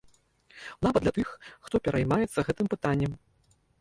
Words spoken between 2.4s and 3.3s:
гэтым пытаннем.